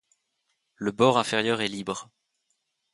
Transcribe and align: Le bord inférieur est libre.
Le 0.77 0.91
bord 0.91 1.19
inférieur 1.19 1.61
est 1.61 1.67
libre. 1.67 2.09